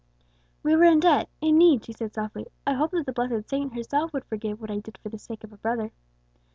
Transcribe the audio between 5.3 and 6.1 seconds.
of a brother."